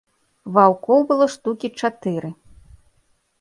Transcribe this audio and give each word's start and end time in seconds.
Ваўкоў 0.55 1.03
было 1.11 1.27
штукі 1.33 1.67
чатыры. 1.83 2.33